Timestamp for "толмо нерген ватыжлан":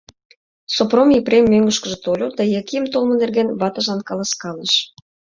2.93-4.01